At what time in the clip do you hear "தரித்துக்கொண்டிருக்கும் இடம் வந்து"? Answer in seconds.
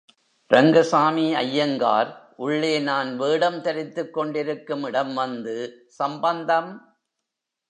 3.61-5.57